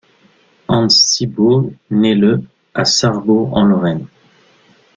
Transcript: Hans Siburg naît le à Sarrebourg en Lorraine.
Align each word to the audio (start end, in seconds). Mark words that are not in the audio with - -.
Hans 0.67 0.89
Siburg 1.05 1.73
naît 1.91 2.15
le 2.15 2.41
à 2.73 2.85
Sarrebourg 2.85 3.53
en 3.53 3.61
Lorraine. 3.65 4.07